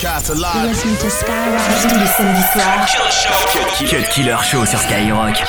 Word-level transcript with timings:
broadcast 0.00 0.30
live. 0.36 0.68
Listen 0.68 0.96
to 0.96 1.10
Skyrock 1.10 1.60
tous 1.82 1.98
les 1.98 2.06
samedis 2.06 2.42
soirs. 2.52 2.86
Cut 3.88 4.08
Killer 4.12 4.36
Show 4.42 4.64
sur 4.64 4.78
Skyrock. 4.78 5.42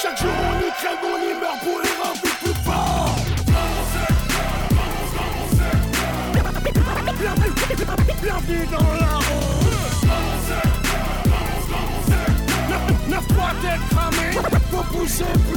Chaque 0.00 0.18
jour 0.20 0.30
on 0.50 0.58
y 0.60 0.70
crève, 0.72 0.98
on 1.02 1.18
y 1.18 1.40
meurt 1.40 1.58
pour 1.60 1.80
les 1.80 2.02
remplir 2.02 2.34
plus 2.42 2.54
fort. 2.64 3.16
Bienvenue 8.22 8.66
dans 8.70 8.92
la 9.00 9.14
ronde. 9.16 9.74
Neuf- 12.68 13.08
Neuf 13.08 13.24
fois 13.34 13.52
tête 13.62 13.80
cramée, 13.90 14.32
faut 14.70 14.98
pousser 14.98 15.24
plus 15.52 15.53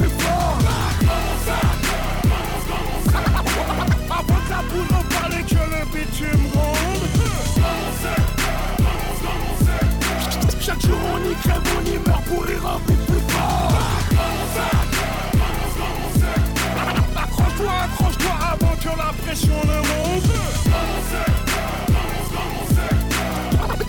Chaque 10.80 10.90
jour 10.90 10.98
on 11.12 11.30
y 11.30 11.34
crève, 11.34 11.62
on 11.76 11.84
y 11.86 11.98
meurt 12.08 12.24
pour 12.24 12.44
les 12.44 12.56
remplir 12.56 12.96
plus 13.06 13.20
fort. 13.28 13.72
Accroche-toi, 17.16 17.72
accroche-toi 17.84 18.34
avant 18.52 18.76
que 18.76 18.88
la 18.96 19.12
pression 19.24 19.60
ne 19.64 19.78
monte. 19.88 20.32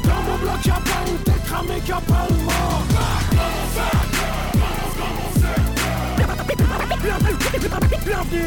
Dans 0.03 0.21
mon 0.23 0.37
bloc, 0.37 0.65
y'a 0.65 0.73
pas 0.73 1.03
une 1.07 1.17
tête 1.19 1.43
cramée, 1.45 1.81
y'a 1.87 2.01
pas 2.01 2.27
le 2.29 2.35
mort. 2.43 2.83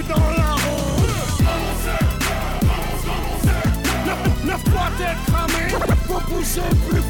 Dans 0.08 0.30
la 0.36 0.52
faut 6.12 6.20
pousser 6.20 6.60
plus 6.88 7.01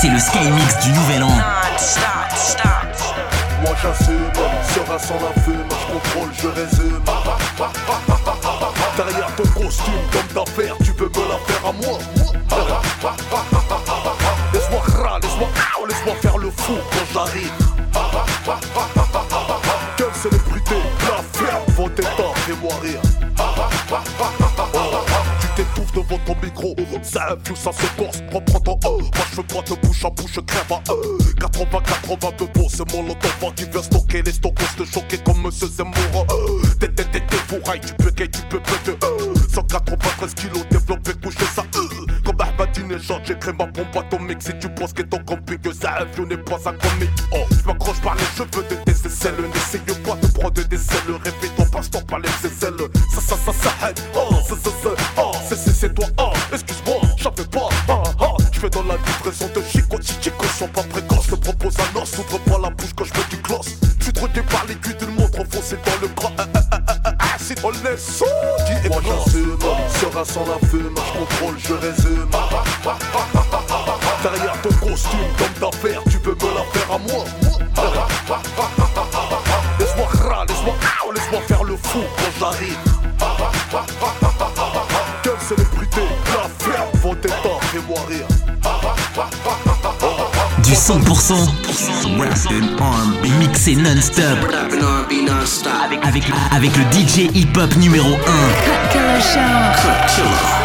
C'est 0.00 0.08
le 0.08 0.18
Sky 0.18 0.50
Mix 0.50 0.78
du 0.82 0.92
nouvel 0.92 1.22
an. 1.22 1.28
Moi 3.60 3.76
j'assume, 3.82 4.30
sera 4.74 4.98
sans 4.98 5.16
la 5.16 5.42
fume, 5.42 5.66
je 5.68 5.92
contrôle, 5.92 6.30
je 6.40 6.48
résume. 6.48 7.02
Derrière 8.96 9.36
ton 9.36 9.42
costume, 9.42 9.92
comme 10.10 10.26
d'affaires, 10.42 10.74
tu 10.82 10.94
peux 10.94 11.04
me 11.04 11.28
la 11.28 11.36
faire 11.46 11.66
à 11.68 11.72
moi. 11.72 11.98
Laisse-moi 14.54 14.80
ra, 15.02 15.18
laisse-moi 15.18 15.48
laisse-moi 15.86 16.14
faire 16.22 16.38
le 16.38 16.50
fou 16.50 16.78
quand 16.92 17.06
j'arrive. 17.12 17.52
Quelle 19.98 20.14
célébrité, 20.14 20.76
la 21.02 21.38
ferme, 21.38 21.64
vos 21.76 21.88
états, 21.88 22.34
fais-moi 22.46 22.72
rire. 22.82 23.02
Tu 25.40 25.46
t'étouffes 25.56 25.92
devant 25.92 26.18
ton 26.24 26.36
micro, 26.42 26.74
ça 27.02 27.36
ça 27.54 27.70
se 27.70 27.86
corse, 27.98 28.22
reprends 28.32 28.60
ton 28.60 28.78
oh. 28.86 29.00
Je 29.40 29.74
de 29.74 29.80
bouche 29.80 30.04
à 30.04 30.10
bouche, 30.10 30.38
crève 30.46 30.70
à 30.72 30.82
eux 30.92 31.18
80, 31.40 31.66
80 32.04 32.30
de 32.38 32.44
bon, 32.52 32.68
c'est 32.68 32.92
mon 32.92 33.02
lot 33.04 33.14
d'enfant 33.14 33.50
qui 33.56 33.64
vient 33.64 33.82
stocker 33.82 34.22
les 34.22 34.32
stockos, 34.32 34.64
te 34.76 34.84
choquer 34.84 35.16
comme 35.24 35.40
Monsieur 35.42 35.66
Zemmour. 35.66 35.94
Euh. 36.30 36.62
T'es, 36.78 36.88
t'es, 36.88 37.04
t'es, 37.04 37.20
t'es 37.20 37.36
fourraille, 37.48 37.80
tu 37.80 37.94
peux 37.94 38.10
gay, 38.10 38.28
tu 38.28 38.42
peux 38.50 38.60
péter 38.60 38.98
euh. 39.02 39.34
193 39.54 40.34
kilos, 40.34 40.66
développé, 40.70 41.12
coucher 41.22 41.46
ça. 41.54 41.64
Euh. 41.74 42.06
Comme 42.24 42.36
Ahmadinejad, 42.38 43.22
j'écris 43.24 43.52
ma 43.58 43.64
bombe 43.66 43.86
atomique. 43.96 44.42
Si 44.42 44.52
tu 44.58 44.68
penses 44.68 44.92
que 44.92 45.02
ton 45.02 45.18
compliqué, 45.24 45.70
ça 45.72 45.92
avion 45.92 46.26
n'est 46.26 46.36
pas 46.36 46.58
un 46.66 46.74
comique. 46.74 47.10
Oh, 47.32 47.38
je 47.50 47.66
m'accroche 47.66 48.00
par 48.02 48.16
les 48.16 48.24
cheveux 48.36 48.64
de 48.68 48.74
tes 48.84 49.06
aisselles. 49.06 49.34
N'essaye 49.54 49.80
pas 50.04 50.16
de 50.16 50.26
prendre 50.34 50.52
des 50.52 50.76
ailes 50.76 51.16
Répète 51.24 51.56
ton 51.56 51.64
passe-temps 51.64 52.02
par 52.02 52.18
les 52.18 52.28
aisselles. 52.28 52.74
Ça, 53.14 53.20
ça, 53.22 53.36
ça, 53.36 53.52
ça 53.52 53.92
Oh, 54.14 54.34
ça, 54.46 54.54
ça, 54.62 54.69
sans 70.24 70.44
la 70.46 70.68
fume 70.68 70.94
Je 70.96 71.18
contrôle, 71.18 71.54
je 71.58 71.72
résume. 71.74 72.28
Derrière 74.22 74.60
ton 74.62 74.86
costume, 74.86 75.18
comme 75.38 75.70
d'affaires, 75.70 76.02
tu 76.10 76.18
peux 76.18 76.34
me 76.34 76.54
la 76.54 76.62
faire 76.72 76.94
à 76.94 76.98
moi. 76.98 77.24
Laisse-moi 79.78 80.08
ra, 80.28 80.44
laisse-moi 80.46 80.74
laisse-moi 81.14 81.40
faire 81.48 81.64
le 81.64 81.76
fou 81.76 82.00
quand 82.16 82.32
j'arrive. 82.38 82.78
Quelle 85.22 85.40
célébrité, 85.40 86.02
la 86.26 86.48
ferme, 86.64 86.88
vos 87.02 87.14
états, 87.14 87.60
fais-moi 87.72 87.98
rire. 88.08 88.26
Du 90.62 90.72
100% 90.72 91.34
rap 92.18 92.38
and 92.50 92.82
R&B 92.82 93.26
mixé 93.38 93.74
non-stop. 93.74 94.38
Avec, 95.84 96.04
avec, 96.04 96.24
avec 96.52 96.70
le 96.76 96.84
DJ 96.92 97.30
hip-hop 97.34 97.74
numéro 97.76 98.08
1. 98.08 98.99
Show. 99.20 99.40
kill 99.76 100.24
Killer. 100.24 100.59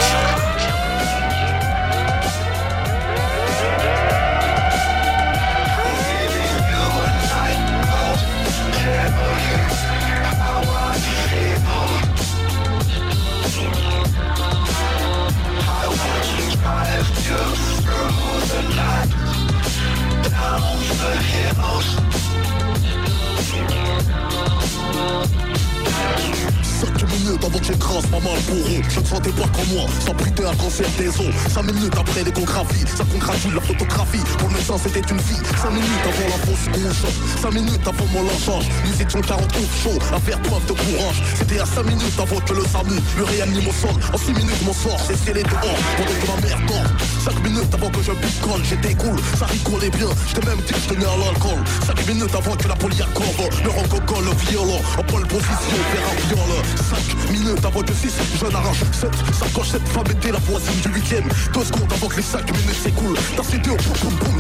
Je 28.90 29.00
ne 29.00 29.06
sentais 29.06 29.32
pas 29.32 29.48
comme 29.48 29.70
moi, 29.74 29.86
sans 30.06 30.14
briter 30.14 30.46
un 30.46 30.56
cancer 30.56 30.88
des 30.98 31.10
os. 31.10 31.34
5 31.54 31.64
minutes 31.64 31.94
après 31.98 32.24
l'échographie, 32.24 32.86
ça 32.96 33.04
congratule 33.12 33.56
la 33.56 33.62
photographie. 33.62 34.24
Pour 34.38 34.50
le 34.50 34.56
médecin 34.56 34.76
c'était 34.78 35.02
une 35.12 35.20
fille 35.20 35.42
5 35.62 35.70
minutes 35.72 36.06
avant 36.06 36.30
la 36.30 36.40
fausse 36.46 36.68
couche 36.74 37.42
5 37.42 37.54
minutes 37.54 37.88
avant 37.88 38.06
mon 38.14 38.24
lynchage 38.24 38.70
Nous 38.86 39.02
étions 39.02 39.22
40 39.22 39.52
chaud 39.84 39.98
à 40.14 40.20
faire 40.20 40.40
preuve 40.42 40.66
de 40.66 40.74
courage. 40.74 41.24
C'était 41.36 41.60
à 41.60 41.66
5 41.66 41.84
minutes 41.86 42.20
avant 42.20 42.40
que 42.40 42.54
le 42.54 42.64
SAMU 42.66 43.00
me 43.18 43.24
réanime 43.24 43.68
au 43.68 43.74
sol. 43.74 43.96
En 44.14 44.18
6 44.18 44.34
minutes 44.34 44.62
mon 44.66 44.74
sort 44.74 45.00
c'est 45.08 45.18
scellé 45.18 45.44
dehors. 45.44 45.80
Pendant 45.98 46.20
que 46.20 46.28
ma 46.28 46.48
mère 46.48 46.60
dort. 46.68 46.90
5 47.26 47.44
minutes 47.44 47.74
avant 47.74 47.90
que 47.90 48.02
je 48.04 48.12
picole 48.12 48.62
J'étais 48.64 48.94
cool, 48.96 49.18
ça 49.38 49.46
rigolait 49.46 49.90
bien. 49.90 50.08
J'étais 50.28 50.46
même 50.48 50.60
dit 50.60 50.74
que 50.74 50.80
je 50.80 50.94
tenais 50.94 51.06
à 51.06 51.18
l'alcool. 51.18 51.62
5 51.86 52.08
minutes 52.08 52.36
avant 52.36 52.56
que 52.56 52.68
la 52.68 52.76
poliacobe 52.76 53.50
Me 53.64 53.70
rengogole 53.70 54.36
violent 54.50 54.82
En 54.98 55.04
pole 55.04 55.28
position 55.28 55.78
vers 55.94 56.06
un 56.12 56.18
viol. 56.28 56.52
5 56.90 57.32
minutes 57.32 57.66
avant 57.66 57.82
que 57.82 57.94
6 57.94 58.14
je 58.40 58.46
n'arrache 58.52 58.75
7 58.92 59.12
Sacoche 59.34 59.70
cette 59.72 59.88
femme 59.88 60.08
était 60.12 60.32
la 60.32 60.40
voisine 60.40 60.80
du 60.82 60.90
8ème 60.90 61.24
2 61.54 61.64
secondes 61.64 61.94
avant 61.94 62.08
que 62.08 62.18
les 62.18 62.22
5 62.22 62.52
minutes 62.52 62.82
s'écoulent 62.84 63.18
T'as 63.36 63.44
cité 63.44 63.70
au 63.70 63.76
boum 63.78 63.94
boum 64.02 64.14
boum 64.20 64.38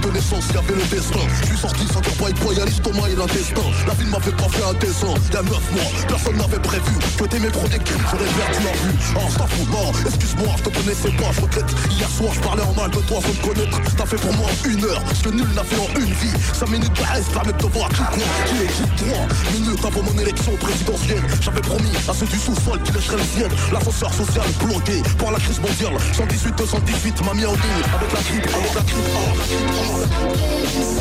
de 0.00 0.11
naissance, 0.11 0.44
y 0.53 0.56
avait 0.56 0.75
le 0.75 0.85
destin. 0.89 1.21
Je 1.43 1.47
suis 1.49 1.59
sorti 1.59 1.87
sans 1.87 2.00
boy 2.19 2.33
boy 2.35 2.61
à 2.61 2.65
l'estomac 2.65 3.09
et 3.11 3.17
l'intestin. 3.17 3.62
La 3.87 3.94
vie 3.94 4.06
m'avait 4.06 4.33
pas 4.33 4.49
fait 4.49 4.65
un 4.65 4.75
dessin. 4.75 5.15
Y 5.33 5.37
a 5.37 5.43
9 5.43 5.50
mois, 5.73 5.93
personne 6.09 6.37
n'avait 6.37 6.59
prévu 6.59 6.93
que 7.19 7.25
t'es 7.25 7.39
mes 7.39 7.50
premiers 7.50 7.79
cris, 7.79 8.00
j'aurais 8.11 8.25
perdu 8.25 8.65
la 8.65 8.73
vue. 8.73 8.97
Oh, 9.17 9.29
ça 9.31 9.47
fout, 9.47 9.69
non, 9.71 9.93
excuse-moi, 10.06 10.55
je 10.59 10.62
te 10.62 10.71
connaissais 10.71 11.11
pas, 11.17 11.33
je 11.33 11.41
regrette. 11.41 11.71
Hier 11.91 12.09
soir, 12.11 12.33
je 12.35 12.41
parlais 12.41 12.62
en 12.62 12.75
mal 12.75 12.91
de 12.91 13.00
toi 13.00 13.21
sans 13.21 13.33
te 13.33 13.47
connaître. 13.47 13.81
T'as 13.97 14.06
fait 14.06 14.17
pour 14.17 14.35
moi 14.35 14.49
une 14.65 14.85
heure, 14.85 15.03
ce 15.15 15.23
que 15.23 15.31
nul 15.31 15.49
n'a 15.55 15.65
fait 15.65 15.79
en 15.79 15.89
une 16.00 16.12
vie. 16.15 16.37
5 16.53 16.69
minutes 16.69 16.97
de 16.97 17.03
reste 17.03 17.31
permettent 17.33 17.61
de 17.61 17.67
voir 17.67 17.89
qui 17.91 18.03
quoi, 18.03 18.25
qui 18.47 18.56
est 18.62 18.73
qui 18.73 19.05
droit. 19.05 19.27
Minutes 19.53 19.85
avant 19.85 20.03
mon 20.03 20.19
élection 20.21 20.56
présidentielle, 20.56 21.23
j'avais 21.41 21.61
promis 21.61 21.93
à 22.09 22.15
ceux 22.15 22.27
du 22.27 22.39
sous-sol 22.39 22.81
qui 22.83 22.93
lècheraient 22.93 23.19
le 23.19 23.29
ciel. 23.37 23.50
L'ascenseur 23.73 24.12
social 24.15 24.47
bloqué 24.65 25.03
par 25.19 25.33
la 25.33 25.39
crise 25.39 25.61
mondiale. 25.61 25.97
118 26.12 26.56
218 26.56 27.25
m'a 27.25 27.35
mis 27.35 27.47
en 27.47 27.53
ligne 27.53 27.83
avec 27.94 28.12
la 28.12 28.21
grippe, 28.21 28.49
avec 28.55 28.75
la 28.75 28.81
grippe. 28.83 29.03
La 29.39 29.44
grippe, 29.44 29.81
It's 29.82 30.94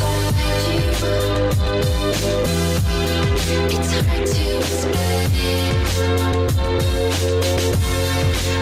hard 3.92 4.26
to 4.26 4.58
explain. 4.58 5.30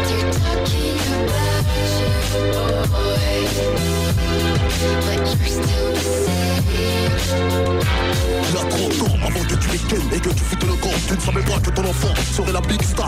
They're 0.06 0.31
talking 0.31 0.44
about 1.25 1.55
you, 1.90 2.11
boy, 2.90 3.40
but 5.06 5.25
you're 5.32 5.49
still 5.49 5.93
the 5.93 6.05
same. 6.05 6.61
Il 8.43 8.55
y 8.55 8.58
a 8.58 8.64
30 8.64 9.02
ans, 9.02 9.17
avant 9.26 9.44
que 9.44 9.55
tu 9.55 9.69
les 9.70 9.78
kennes 9.78 10.11
et 10.12 10.20
que 10.20 10.28
tu 10.31 10.44
foutes 10.44 10.64
le 10.64 10.75
camp 10.75 10.90
Tu 11.06 11.14
ne 11.14 11.20
savais 11.20 11.43
pas 11.43 11.61
que 11.61 11.70
ton 11.70 11.84
enfant 11.84 12.09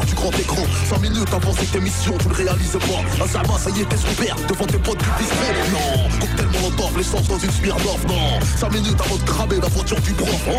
du 0.07 0.15
grand 0.15 0.31
écran. 0.39 0.63
5 0.89 1.01
minutes 1.01 1.33
avant 1.33 1.53
cette 1.53 1.75
émission, 1.75 2.15
tu 2.19 2.29
ne 2.29 2.35
réalises 2.35 2.79
pas. 2.79 3.25
Un 3.25 3.29
savant, 3.29 3.59
ça 3.59 3.71
y 3.71 3.81
est, 3.81 3.89
t'es 3.89 4.25
père 4.25 4.37
devant 4.49 4.67
tes 4.67 4.79
potes 4.79 4.99
du 4.99 5.09
bistrot 5.19 5.53
Non, 5.73 6.09
cocktail 6.21 6.47
molotov, 6.53 6.99
l'essence 6.99 7.29
dans 7.29 7.39
une 7.39 7.51
Smirnoff 7.51 8.05
Non, 8.09 8.41
5 8.57 8.73
minutes 8.73 9.01
avant 9.05 9.17
de 9.17 9.23
cramer 9.23 9.61
la 9.61 9.69
voiture 9.69 10.01
du 10.01 10.13
prof. 10.13 10.49
Oh, 10.49 10.53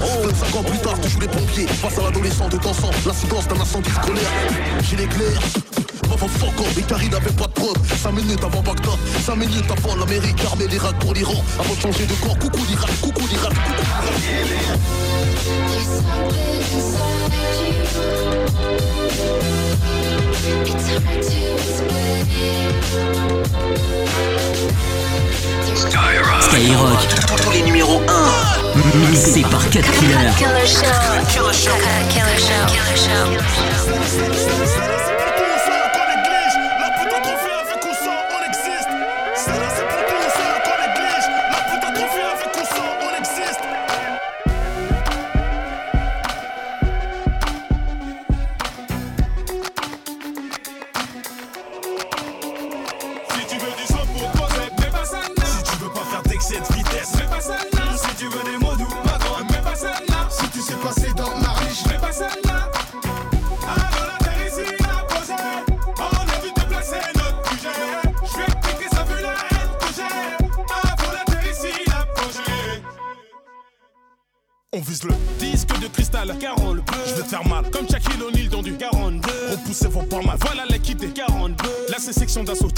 oh. 0.00 0.26
25 0.28 0.56
ans 0.56 0.62
plus 0.62 0.78
tard, 0.78 1.00
tu 1.02 1.08
joues 1.08 1.20
les 1.20 1.28
pompiers. 1.28 1.66
Face 1.66 1.98
à 1.98 2.02
l'adolescent 2.02 2.48
de 2.48 2.58
dansant, 2.58 2.90
l'incidence 3.06 3.48
d'un 3.48 3.60
incendie 3.60 3.90
scolaire 3.90 4.30
J'ai 4.82 4.96
l'éclair 4.96 5.40
Avant 6.12 6.28
fuck 6.28 6.60
off, 6.60 6.86
Carrie 6.86 7.08
n'avait 7.08 7.32
pas 7.32 7.46
de 7.46 7.52
preuve 7.52 7.76
5 8.02 8.12
minutes 8.12 8.44
avant 8.44 8.62
Bagdad, 8.62 8.98
5 9.24 9.36
minutes 9.36 9.70
avant 9.70 9.96
l'Amérique 9.96 10.44
armée 10.44 10.66
l'Irak 10.66 10.98
pour 10.98 11.14
l'Iran. 11.14 11.44
Avant 11.58 11.74
de 11.74 11.80
changer 11.80 12.06
de 12.06 12.14
corps, 12.14 12.38
coucou 12.38 12.64
l'Irak, 12.68 12.90
coucou 13.00 13.26
l'Irak, 13.28 13.52
coucou 13.52 13.84
There's 15.44 15.93
explain. 25.70 26.40
Skyrock, 26.40 27.08
tous 27.42 27.50
les 27.50 27.62
numéros 27.62 28.00
1, 28.08 28.30
mixés 29.10 29.42
par 29.42 29.68
Cut 29.70 29.82
Killer. 29.98 30.16
Killer 30.36 30.66
Show. 30.66 30.86
Killer 31.28 31.52
Show. 31.52 31.70
Killer 32.08 32.38
Show. 32.38 32.66
Killer 32.68 32.96
Show. 32.96 33.26
Faire 77.34 77.48
mal. 77.48 77.70
Comme 77.70 77.88
Shaquille 77.88 78.22
O'Neal 78.22 78.48
dans 78.48 78.62
du 78.62 78.76
42 78.76 79.28
Repoussez 79.50 79.88
vos 79.88 80.02
pas 80.02 80.20
mal. 80.22 80.36
Voilà 80.40 80.64
l'équité. 80.66 81.08
42 81.08 81.64
Là 81.88 81.96
c'est 81.98 82.12
section 82.12 82.44
d'assaut 82.44 82.68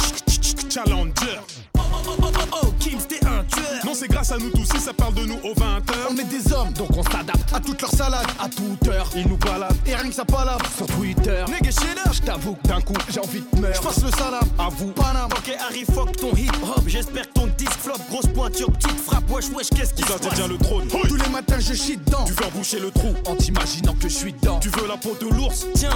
Challenger. 0.70 1.40
Oh 1.76 1.80
oh 1.80 1.96
oh 2.06 2.16
oh 2.22 2.30
oh 2.52 2.58
oh 2.62 2.74
Kims 2.78 3.06
t'es 3.08 3.24
un 3.24 3.44
tueur. 3.44 3.84
Non 3.84 3.92
c'est 3.94 4.08
grâce 4.08 4.32
à 4.32 4.38
nous 4.38 4.50
tous. 4.50 4.64
Si 4.64 4.80
ça 4.80 4.92
parle 4.92 5.14
de 5.14 5.26
nous 5.26 5.38
aux 5.44 5.54
20h 5.54 5.94
On 6.10 6.16
est 6.16 6.24
des 6.24 6.52
hommes, 6.52 6.72
donc 6.72 6.90
on 6.96 7.02
s'adapte 7.02 7.52
à 7.52 7.60
toutes 7.60 7.80
leurs 7.82 7.92
salades, 7.92 8.26
à 8.38 8.48
toute 8.48 8.75
Ils 9.16 9.26
nous 9.26 9.36
baladent, 9.36 9.76
et 9.84 9.96
rien 9.96 10.08
que 10.08 10.14
ça 10.14 10.24
palabre 10.24 10.64
sur 10.76 10.86
Twitter. 10.86 11.44
Nigga 11.48 11.70
shit 11.70 11.98
up 12.06 12.12
Je 12.12 12.20
t'avoue 12.20 12.54
que 12.54 12.68
d'un 12.68 12.80
coup, 12.80 12.94
j'ai 13.10 13.18
envie 13.18 13.40
de 13.40 13.60
meurtre. 13.60 13.82
Passe 13.82 14.04
le 14.04 14.10
salam 14.12 14.44
À 14.58 14.68
vous, 14.68 14.92
Paname. 14.92 15.28
Ok 15.32 15.56
Harry 15.58 15.84
fuck 15.84 16.16
ton 16.16 16.30
hip 16.36 16.52
hop 16.62 16.84
J'espère 16.86 17.26
que 17.28 17.32
ton 17.32 17.46
disque 17.58 17.78
flop. 17.80 17.94
Grosse 18.08 18.26
pointure 18.28 18.70
petite 18.70 19.00
frappe. 19.00 19.28
Wesh 19.28 19.50
wesh 19.50 19.70
qu'est-ce 19.70 19.92
qui 19.92 20.02
se 20.02 20.12
passe 20.12 20.34
tiens 20.34 20.46
le 20.46 20.56
trône. 20.58 20.86
Tous 20.86 21.16
les 21.16 21.28
matins, 21.30 21.58
je 21.58 21.74
chie 21.74 21.96
dedans. 21.96 22.24
Tu 22.26 22.32
veux 22.32 22.44
emboucher 22.44 22.78
le 22.78 22.90
trou. 22.92 23.12
En 23.26 23.34
t'imaginant 23.34 23.94
que 23.94 24.08
je 24.08 24.14
suis 24.14 24.32
dedans. 24.32 24.60
Tu 24.60 24.68
veux 24.68 24.86
la 24.86 24.96
peau 24.96 25.16
de 25.20 25.34
l'ours. 25.34 25.66
Tiens. 25.74 25.90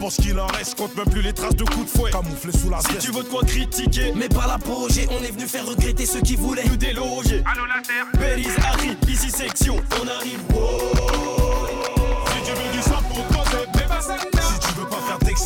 Pense 0.00 0.16
qu'il 0.16 0.38
en 0.40 0.46
reste 0.48 0.76
Compte 0.76 0.96
même 0.96 1.08
plus 1.08 1.22
les 1.22 1.32
traces 1.32 1.56
de 1.56 1.64
coups 1.64 1.92
de 1.92 1.98
fouet. 1.98 2.10
Camouflé 2.10 2.52
sous 2.52 2.70
la 2.70 2.80
Si 2.80 2.96
tu 2.98 3.12
veux 3.12 3.22
de 3.22 3.28
quoi 3.28 3.42
critiquer. 3.44 4.12
Mais 4.16 4.28
pas 4.28 4.46
l'apogée 4.48 5.06
On 5.10 5.22
est 5.24 5.30
venu 5.30 5.46
faire 5.46 5.64
regretter 5.64 6.06
ceux 6.06 6.22
qui 6.22 6.34
voulaient. 6.34 6.64
Nous 6.66 6.76
déloger. 6.76 7.44
Allô 7.52 7.66
la 7.66 7.80
terre 7.82 8.06
Belize 8.14 8.56
arrive 8.66 8.96
Ici 9.08 9.30
section. 9.30 9.76
On 10.02 10.08
arrive. 10.08 10.40
Si 10.50 11.45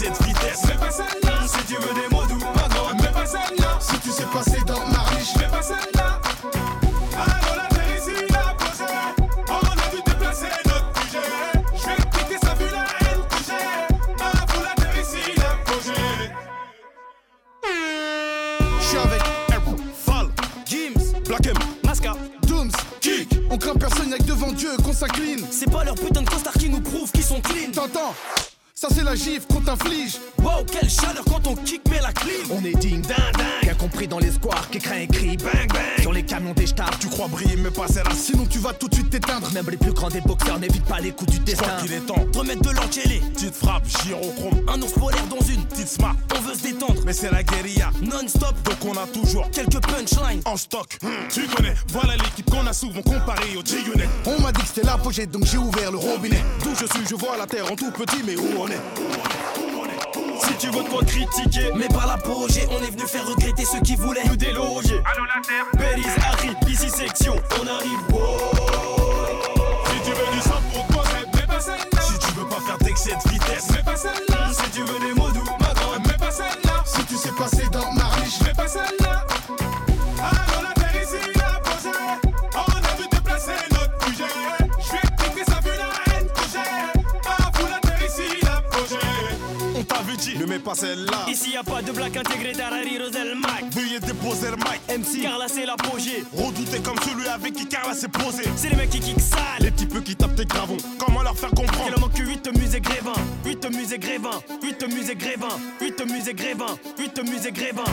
de 0.08 0.24
vitesse. 0.24 0.62
Mais 0.66 0.74
pas 0.74 0.90
celle-là. 0.90 1.32
Si 1.46 1.64
tu 1.66 1.74
veux 1.74 1.94
des 1.94 2.14
mots 2.14 2.24
doux 2.26 2.38
Pardon 2.54 2.96
Mais 3.00 3.08
pas 3.08 3.26
celle-là. 3.26 3.78
Si 3.80 3.98
tu 3.98 4.10
sais 4.10 4.24
passer 4.32 4.60
dans 4.66 4.86
ma 4.86 5.02
riche, 5.10 5.34
Mais 5.38 5.48
pas 5.48 5.62
celle-là. 5.62 6.20
Allô 7.16 7.56
la 7.56 7.66
terre 7.68 7.96
ici 7.98 8.34
a 8.34 8.54
posé 8.54 8.84
On 9.48 9.66
a 9.66 9.90
vu 9.90 10.02
déplacer 10.06 10.46
notre 10.64 11.02
sujet 11.02 11.18
Je 11.74 11.86
vais 11.86 12.08
piquer 12.10 12.38
ça 12.46 12.54
vu 12.54 12.64
la 12.72 12.84
haine 13.00 13.22
que 13.28 13.36
j'ai 13.46 14.24
Avant 14.24 14.62
la 14.62 14.74
terre 14.74 15.00
ici 15.02 15.40
a 15.40 15.70
posé 15.70 15.92
je 18.80 18.96
suis 18.96 18.98
avec 18.98 19.22
Errol, 19.52 19.76
Fall, 20.04 20.28
Gims, 20.66 21.20
Black 21.28 21.46
M, 21.46 21.54
Masca, 21.84 22.14
Dooms, 22.48 22.72
Kick. 23.00 23.38
On 23.48 23.56
craint 23.56 23.74
personne 23.74 24.12
avec 24.12 24.24
devant 24.24 24.50
Dieu 24.50 24.70
qu'on 24.84 24.92
s'incline. 24.92 25.46
C'est 25.52 25.70
pas 25.70 25.84
leur 25.84 25.94
putain 25.94 26.22
de 26.22 26.28
costard 26.28 26.54
qui 26.54 26.68
nous 26.68 26.80
prouve 26.80 27.08
qu'ils 27.12 27.22
sont 27.22 27.40
clean. 27.40 27.70
T'entends? 27.72 28.14
Ça 28.80 28.88
c'est 28.94 29.04
la 29.04 29.14
gifle 29.14 29.46
qu'on 29.52 29.60
t'inflige. 29.60 30.16
Wow, 30.38 30.64
quelle 30.64 30.88
chaleur 30.88 31.22
quand 31.28 31.46
on 31.46 31.54
kick 31.54 31.86
met 31.90 32.00
la 32.00 32.12
clim. 32.14 32.32
On 32.50 32.64
est 32.64 32.74
digne 32.78 33.02
d'un 33.02 33.08
dingue. 33.36 33.60
Bien 33.60 33.74
compris 33.74 34.08
dans 34.08 34.18
les 34.18 34.30
squares 34.30 34.70
qui 34.70 34.78
craint 34.78 35.00
et 35.00 35.06
crie 35.06 35.36
bang 35.36 35.68
bang. 35.68 36.00
Sur 36.00 36.14
les 36.14 36.22
camions 36.22 36.54
des 36.54 36.66
stars, 36.66 36.98
tu 36.98 37.08
crois 37.08 37.28
briller, 37.28 37.56
mais 37.56 37.70
pas 37.70 37.86
celle-là. 37.88 38.12
Sinon 38.16 38.46
tu 38.46 38.58
vas 38.58 38.72
tout 38.72 38.88
de 38.88 38.94
suite 38.94 39.10
t'éteindre. 39.10 39.52
Même 39.52 39.68
les 39.68 39.76
plus 39.76 39.92
grands 39.92 40.08
des 40.08 40.22
boxeurs 40.22 40.58
n'évitent 40.58 40.86
pas 40.86 40.98
les 40.98 41.10
coups 41.10 41.30
du 41.30 41.38
destin. 41.40 41.76
qu'il 41.82 41.92
est 41.92 42.00
temps 42.06 42.24
de 42.32 42.38
remettre 42.38 42.62
de 42.62 42.70
l'enquélé. 42.70 43.20
Petite 43.34 43.54
frappe, 43.54 43.84
gyrochrome, 44.02 44.62
Un 44.66 44.80
ours 44.80 44.92
polaire 44.92 45.26
dans 45.26 45.44
une 45.44 45.62
petite 45.66 45.88
smart. 45.88 46.16
On 46.38 46.40
veut 46.40 46.54
se 46.54 46.62
détendre, 46.62 47.02
Mais 47.04 47.12
c'est 47.12 47.30
la 47.30 47.42
guérilla, 47.42 47.90
non-stop. 48.00 48.54
donc 48.64 48.78
on 48.86 48.96
a 48.96 49.06
toujours 49.08 49.50
Quelques 49.50 49.82
punchlines. 49.82 50.40
en 50.46 50.56
stock. 50.56 50.96
Hmm, 51.02 51.28
Tu 51.28 51.42
connais, 51.48 51.74
voilà 51.88 52.16
l'équipe 52.16 52.50
qu'on 52.50 52.66
a 52.66 52.72
souvent 52.72 53.02
comparée 53.02 53.58
au 53.58 53.62
G-Unit. 53.62 54.08
On 54.24 54.40
m'a 54.40 54.52
dit 54.52 54.62
que 54.62 54.68
c'était 54.68 54.86
l'apogée, 54.86 55.26
donc 55.26 55.44
j'ai 55.44 55.58
ouvert 55.58 55.92
le 55.92 55.98
robinet. 55.98 56.42
D'où 56.64 56.70
je 56.74 56.86
suis, 56.86 57.06
je 57.06 57.14
vois 57.14 57.36
la 57.36 57.44
terre 57.46 57.70
en 57.70 57.76
tout 57.76 57.90
petit, 57.90 58.22
mais 58.24 58.36
où 58.36 58.46
on 58.58 58.69
Si 60.42 60.54
tu 60.58 60.66
veux 60.68 60.82
quoi 60.84 61.02
critiquer, 61.04 61.70
mais 61.74 61.88
par 61.88 62.06
l'apogée, 62.06 62.66
on 62.70 62.82
est 62.84 62.90
venu 62.90 63.06
faire 63.06 63.26
regretter 63.26 63.64
ceux 63.64 63.80
qui 63.80 63.96
voulaient 63.96 64.24
nous 64.26 64.36
déloger. 64.36 65.00
Allô 65.04 65.24
la 65.24 65.40
terre 65.42 65.66
Belize 65.74 66.16
arrive, 66.32 66.56
ici 66.68 66.90
section, 66.90 67.34
on 67.60 67.66
arrive. 67.66 67.98
Si 69.86 70.00
tu 70.04 70.10
veux 70.10 70.32
du 70.32 70.40
sang 70.40 70.60
pour 70.72 70.86
toi, 70.88 71.04
mais 71.34 71.46
pas 71.46 71.60
celle-là. 71.60 72.00
Si 72.00 72.18
tu 72.18 72.32
veux 72.38 72.46
pas 72.46 72.60
faire 72.60 72.78
d'excès 72.78 73.12
de 73.24 73.30
vitesse, 73.30 73.68
mais 73.72 73.82
pas 73.82 73.96
celle-là. 73.96 74.52
Si 74.52 74.70
tu 74.70 74.82
veux 74.82 75.00
des 75.00 75.19
mets 90.50 90.58
pas 90.58 90.74
celle-là. 90.74 91.26
Ici 91.28 91.52
y 91.52 91.56
a 91.56 91.62
pas 91.62 91.80
de 91.80 91.92
blague 91.92 92.18
intégrée, 92.18 92.52
Tarari 92.52 92.98
Rosel 92.98 93.36
Mac. 93.36 93.64
Veuillez 93.72 94.00
déposer 94.00 94.48
le 94.50 94.56
mic. 94.56 94.80
MC, 94.88 95.22
car 95.22 95.38
là 95.38 95.46
c'est 95.48 95.64
l'apogée. 95.64 96.24
Redouté 96.32 96.80
comme 96.80 96.98
celui 97.04 97.28
avec 97.28 97.54
qui 97.54 97.66
Carla 97.66 97.94
s'est 97.94 98.08
posé. 98.08 98.42
C'est 98.56 98.68
les 98.68 98.76
mecs 98.76 98.90
qui 98.90 98.98
kick 98.98 99.20
sale. 99.20 99.40
Les 99.60 99.70
petits 99.70 99.86
peu 99.86 100.00
qui 100.00 100.16
tapent 100.16 100.34
tes 100.34 100.44
gravons, 100.44 100.76
comment 100.98 101.22
leur 101.22 101.38
faire 101.38 101.50
comprendre? 101.50 101.96
En 101.96 102.00
manque 102.00 102.16
8 102.16 102.58
musées 102.58 102.80
grévin, 102.80 103.12
8 103.44 103.70
musées 103.76 103.98
grévin, 103.98 104.30
8 104.62 104.88
musées 104.88 105.14
grévin, 105.14 105.48
8 105.80 106.04
musées 106.06 106.34
grévin, 106.34 106.78
8 106.98 107.22
musées 107.30 107.52
grévin. 107.52 107.84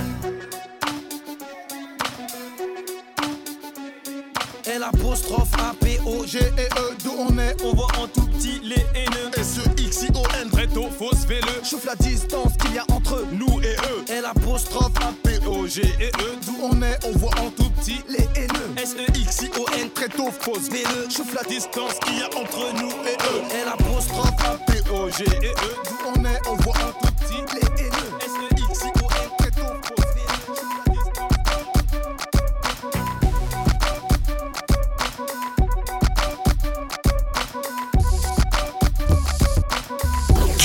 L 4.77 4.83
apostrophe 4.83 5.49
A 5.57 5.73
P 5.73 5.99
O 6.05 6.23
G 6.23 6.37
G 6.37 6.37
et 6.37 6.69
E, 6.77 6.95
d'où 7.03 7.15
on 7.17 7.35
est 7.39 7.55
On 7.63 7.73
voit 7.73 7.87
en 7.99 8.07
tout 8.07 8.27
petit 8.27 8.61
les 8.63 8.85
haineux. 8.93 9.31
S-E-X-I-O-N, 9.35 10.51
très 10.51 10.67
tôt, 10.67 10.89
fausse 10.95 11.25
véleux. 11.25 11.63
Chauffe 11.63 11.85
la 11.85 11.95
distance 11.95 12.53
qu'il 12.61 12.75
y 12.75 12.77
a 12.77 12.85
entre 12.91 13.25
Nous 13.31 13.59
et 13.61 13.75
eux, 13.89 14.05
L 14.07 14.25
apostrophe 14.25 14.91
A 15.01 15.13
P 15.23 15.39
P-O-G 15.39 15.81
et 15.99 16.09
E, 16.09 16.37
d'où 16.45 16.57
on 16.61 16.79
est, 16.83 16.99
on 17.05 17.11
voit 17.17 17.33
en 17.39 17.49
tout 17.49 17.71
petit 17.71 18.03
les 18.07 18.27
haineux. 18.39 18.69
S 18.77 18.95
E 18.99 19.11
X 19.15 19.41
I 19.43 19.49
O 19.59 19.65
N 19.79 19.89
tôt, 20.15 20.29
fausse 20.39 20.69
Véleux. 20.69 21.09
chauffe 21.09 21.33
la 21.33 21.43
distance 21.43 21.95
qu'il 22.05 22.19
y 22.19 22.21
a 22.21 22.27
entre 22.39 22.71
nous 22.75 22.91
et 23.07 23.17
eux. 23.33 23.41
L 23.59 23.67
apostrophe 23.73 24.29
A 24.45 24.57
P-O-G 24.71 25.23
et 25.41 25.47
E, 25.47 25.75
D'où 25.85 25.97
on 26.15 26.23
est, 26.23 26.39
on 26.47 26.55
voit 26.57 26.75
en 26.75 26.91
tout 26.91 27.13
petit 27.13 27.41
les 27.55 27.83
haineux. 27.83 27.96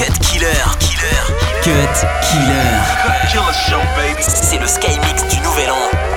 Cut 0.03 0.19
Killer. 0.19 0.65
Killer. 0.81 1.23
Cut 1.63 2.07
Killer. 2.23 2.83
C'est 4.19 4.59
le 4.59 4.67
Sky 4.67 4.99
Mix 5.07 5.29
du 5.29 5.41
Nouvel 5.43 5.71
An. 5.71 6.12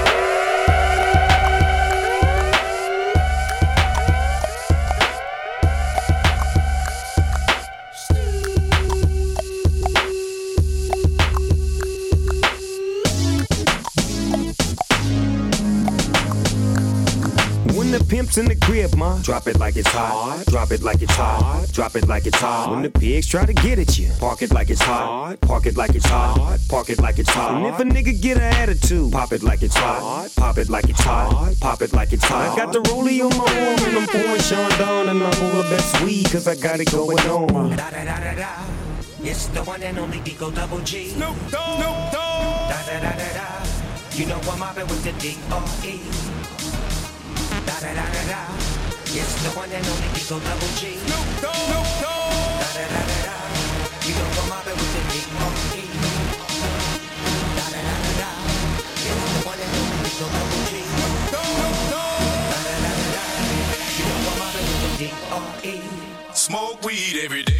In 18.37 18.43
the 18.47 18.55
crib, 18.55 18.93
ma, 18.95 19.17
drop 19.21 19.47
it 19.47 19.57
like 19.59 19.77
it's 19.77 19.87
hot. 19.87 20.43
Drop 20.47 20.69
it 20.71 20.81
like 20.81 21.01
it's 21.01 21.13
hot. 21.13 21.67
Drop 21.71 21.95
it 21.95 22.05
like 22.05 22.25
it's 22.25 22.37
hot. 22.37 22.69
When 22.69 22.81
the 22.81 22.89
pigs 22.89 23.27
try 23.27 23.45
to 23.45 23.53
get 23.53 23.79
at 23.79 23.97
you, 23.97 24.11
park 24.19 24.41
it 24.41 24.51
like 24.51 24.69
it's 24.69 24.81
hot. 24.81 25.39
Park 25.39 25.65
it 25.67 25.77
like 25.77 25.95
it's 25.95 26.05
hot. 26.05 26.59
Park 26.67 26.89
it 26.89 26.99
like 26.99 27.17
it's 27.17 27.29
hot. 27.29 27.55
And 27.55 27.65
if 27.65 27.79
a 27.79 27.83
nigga 27.83 28.21
get 28.21 28.35
an 28.35 28.43
attitude, 28.43 29.13
pop 29.13 29.31
it 29.31 29.41
like 29.41 29.63
it's 29.63 29.77
hot. 29.77 30.29
Pop 30.35 30.57
it 30.57 30.67
like 30.67 30.89
it's 30.89 30.99
hot. 30.99 31.55
Pop 31.61 31.81
it 31.81 31.93
like 31.93 32.11
it's 32.11 32.25
hot. 32.25 32.51
I 32.51 32.55
got 32.57 32.73
the 32.73 32.79
rollie 32.79 33.21
on 33.21 33.37
my 33.37 33.45
arm 33.45 33.87
and 33.87 33.99
I'm 33.99 34.07
pouring 34.07 34.41
Sean 34.41 34.69
down 34.71 35.07
and 35.07 35.23
I'm 35.23 35.43
all 35.43 35.63
the 35.63 35.69
best 35.69 36.01
weed 36.01 36.29
cause 36.29 36.45
I 36.45 36.55
got 36.55 36.81
it 36.81 36.91
going 36.91 37.19
on. 37.19 37.69
Da 37.77 37.89
da 37.89 38.03
da 38.03 38.19
da 38.19 38.35
da. 38.35 38.63
It's 39.23 39.47
the 39.47 39.63
one 39.63 39.81
and 39.81 39.97
only 39.97 40.19
Digo 40.19 40.53
Double 40.53 40.81
G. 40.81 41.07
Snoop 41.07 41.37
Dogg, 41.51 41.77
Snoop 41.77 42.11
Dogg. 42.11 42.69
Da 42.69 42.85
da 42.85 42.99
da 42.99 43.11
da 43.15 43.33
da. 43.33 43.65
You 44.11 44.25
know 44.25 44.41
I'm 44.43 44.59
mobbing 44.59 44.87
with 44.87 45.03
the 45.05 45.13
D-R-E. 45.19 45.99
Da 46.41 46.44
da 47.81 47.93
da 47.93 48.05
da 48.15 48.21
da. 48.31 48.41
It's 49.19 49.33
the 49.43 49.49
one 49.55 49.71
and 49.71 49.85
only 49.87 50.07
Digo 50.15 50.37
Double 50.43 50.71
G. 50.79 50.95
Snoop 50.95 51.27
Dogg, 51.43 51.55
Snoop 51.67 51.87
Dogg. 52.03 52.61
Da 52.61 52.69
da 52.75 52.85
da 52.93 53.01
da 53.09 53.17
da. 53.27 53.35
You 54.07 54.13
know 54.15 54.29
I'm 54.39 54.49
mobbing 54.51 54.77
with 54.79 54.91
the 54.95 55.01
D-R-E. 55.11 55.83
Da 57.57 57.65
da 57.73 57.79
da 57.87 57.95
da 58.05 58.11
da. 58.21 58.29
It's 59.07 59.23
the 59.33 59.41
one 59.49 59.61
and 59.65 59.73
only 59.79 59.97
Digo 60.05 60.27
Double 60.35 60.63
G. 60.69 60.73
Da 61.33 61.41
da 62.65 62.75
da 62.83 62.91
da 62.95 63.07
da. 63.15 63.23
You 63.97 64.05
know 64.09 64.19
I'm 64.29 64.37
mobbing 64.39 64.67
with 64.71 64.81
the 64.83 64.91
D-R-E. 64.99 65.75
Smoke 66.33 66.83
weed 66.83 67.15
every 67.23 67.43
day. 67.43 67.54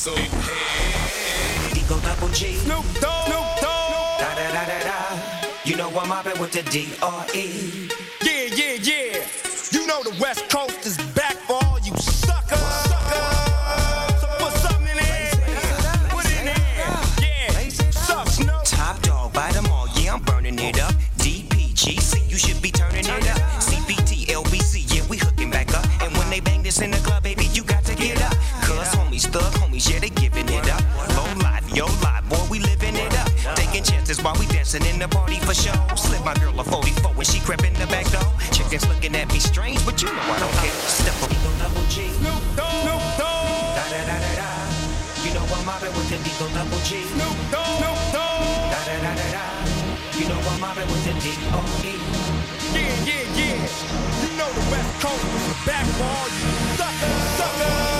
Next 0.00 0.08
episode. 0.08 0.30
Digo 1.74 2.00
Double 2.02 2.32
G. 2.32 2.54
Snoop 2.56 2.84
Dogg, 3.00 3.26
Snoop 3.26 3.46
Dogg. 3.60 4.18
Da 4.18 4.34
da 4.34 4.52
da 4.52 4.64
da 4.64 4.78
da. 4.84 5.48
You 5.64 5.76
know 5.76 5.88
I'm 5.90 6.08
mobbing 6.08 6.38
with 6.40 6.52
the 6.52 6.62
D-R-E. 6.62 7.88
Yeah, 8.22 8.54
yeah, 8.54 8.74
yeah. 8.80 9.26
You 9.72 9.86
know 9.86 10.02
the 10.02 10.16
West 10.20 10.48
Coast 10.48 10.86
is 10.86 10.96
back 11.14 11.36
for 11.46 11.58
all 11.64 11.78
dancing 34.70 34.94
in 34.94 35.00
the 35.00 35.08
party 35.08 35.38
for 35.40 35.54
show. 35.54 35.74
Slip 35.96 36.24
my 36.24 36.34
girl 36.34 36.58
a 36.60 36.64
44 36.64 37.12
when 37.14 37.26
she 37.26 37.40
crept 37.40 37.64
in 37.64 37.74
the 37.74 37.86
back 37.86 38.06
door. 38.10 38.22
Chickens 38.52 38.86
looking 38.88 39.14
at 39.16 39.28
me 39.32 39.38
strange, 39.38 39.84
but 39.84 40.00
you 40.02 40.08
know 40.08 40.22
I 40.22 40.38
don't 40.38 40.54
care. 40.62 40.70
Step 40.86 41.14
up, 41.22 41.30
double 41.58 41.86
G. 41.88 42.08
Snoop 42.10 42.42
Dogg, 42.56 42.70
Snoop 42.82 43.02
Dogg. 43.18 43.74
Da 43.76 43.84
da 43.90 44.00
da 44.06 44.16
da 44.22 44.32
da. 44.38 44.50
You 45.24 45.34
know 45.34 45.42
I'm 45.42 45.64
mobbing 45.66 45.94
with 45.96 46.08
the 46.10 46.18
Digo 46.22 46.46
double 46.54 46.78
G. 46.86 47.02
Snoop 47.02 47.36
Dogg, 47.50 47.82
Snoop 47.82 47.98
Dogg. 48.14 48.42
Da 48.70 48.80
da 48.86 48.94
da 49.04 49.12
da 49.18 49.26
da. 49.34 49.44
You 50.18 50.28
know 50.28 50.38
I'm 50.38 50.60
mobbing 50.60 50.86
with 50.86 51.02
the 51.06 51.14
D-R-E. 51.18 51.94
Yeah, 52.70 52.94
yeah, 53.08 53.38
yeah. 53.38 53.58
You 54.22 54.30
know 54.38 54.50
the 54.54 54.64
West 54.70 54.92
Coast 55.02 55.24
is 55.50 55.66
back 55.66 55.86
for 55.98 56.06
all 56.06 56.28
you 56.30 56.50
suckers. 56.78 57.18
Suckers. 57.38 57.99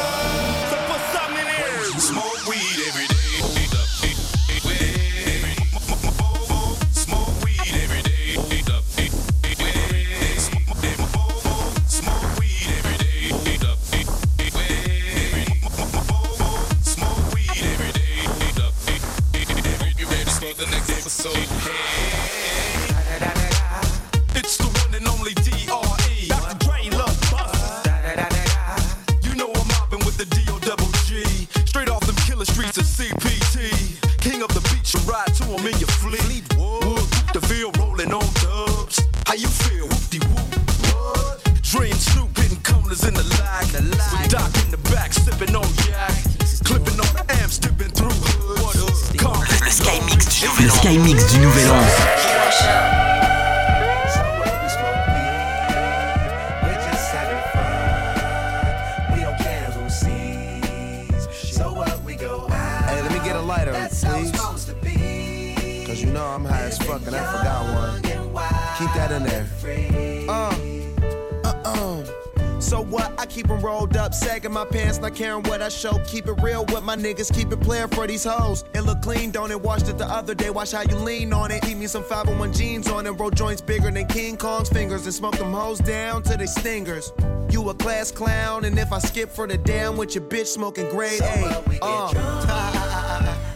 so 21.20 21.28
hey. 21.34 22.19
Hey, 61.61 63.02
let 63.02 63.12
me 63.12 63.19
get 63.19 63.37
a 63.37 63.40
lighter, 63.40 63.73
please. 63.73 64.33
Cause 65.87 66.00
you 66.00 66.11
know 66.11 66.25
I'm 66.25 66.45
high 66.45 66.62
as 66.62 66.79
fuck 66.79 67.07
and 67.07 67.17
I 67.17 67.25
forgot 67.37 67.75
one. 67.75 68.02
Keep 68.79 68.95
that 68.95 69.12
in 69.12 69.25
there. 69.25 69.47
Uh, 70.29 70.55
uh-uh. 71.45 72.61
So 72.61 72.81
what? 72.83 73.12
I 73.19 73.26
keep 73.26 73.40
keep 73.40 73.50
'em 73.50 73.61
rolled 73.61 73.97
up, 73.97 74.12
sagging 74.12 74.52
my 74.52 74.64
pants, 74.64 74.99
not 74.99 75.14
caring 75.14 75.43
what 75.45 75.62
I 75.62 75.69
show. 75.69 75.99
Keep 76.07 76.29
it 76.29 76.43
real 76.43 76.64
with 76.67 76.83
my 76.83 76.95
niggas, 76.95 77.33
keep 77.33 77.50
it 77.52 77.61
playing 77.61 77.88
for 77.88 78.07
these 78.07 78.25
hoes. 78.25 78.64
It 78.75 78.83
look 78.83 79.00
clean, 79.02 79.31
don't 79.31 79.50
it? 79.50 79.61
Washed 79.61 79.88
it 79.88 79.99
the 79.99 80.07
other 80.07 80.35
day, 80.35 80.50
watch 80.50 80.73
how 80.73 80.83
you 80.83 80.97
lean 80.97 81.33
on 81.33 81.50
it. 81.50 81.62
Keep 81.62 81.79
me 81.79 81.87
some 81.87 82.05
501 82.05 82.52
jeans 82.52 82.88
on 82.88 83.07
and 83.07 83.19
roll 83.19 83.31
joints 83.31 83.62
bigger 83.62 83.90
than 83.90 84.07
King 84.07 84.37
Kong's 84.37 84.69
fingers 84.69 85.05
and 85.07 85.14
smoke 85.14 85.37
them 85.38 85.52
hoes 85.52 85.79
down 85.79 86.23
to 86.25 86.37
they 86.37 86.47
stingers. 86.47 87.12
You 87.50 87.69
a 87.69 87.75
class 87.75 88.12
clown, 88.12 88.64
and 88.64 88.78
if 88.78 88.92
I 88.92 88.99
skip 88.99 89.28
for 89.28 89.47
the 89.47 89.59
damn 89.59 89.97
with 89.97 90.14
your 90.14 90.25
bitch 90.25 90.47
smoking 90.47 90.88
grade 90.88 91.21
A. 91.21 91.42
What, 91.42 91.69
we 91.69 91.78
Uh. 91.83 92.09